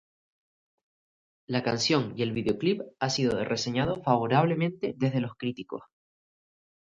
[1.47, 5.83] La canción y el videoclip ha sido reseñado favorablemente desde los críticos.